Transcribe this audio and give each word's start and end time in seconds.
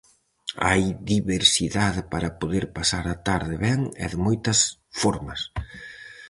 Hai 0.67 0.83
diversidade 1.13 2.01
para 2.13 2.35
poder 2.41 2.65
pasar 2.77 3.05
a 3.09 3.15
tarde 3.27 3.55
ben 3.65 3.79
e 4.03 4.05
de 4.11 4.17
moitas 4.25 4.59
formas. 5.01 5.41